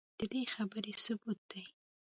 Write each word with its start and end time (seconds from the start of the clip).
ددې 0.17 0.41
خبرې 0.53 0.93
ثبوت 1.03 1.39
دے 1.51 1.63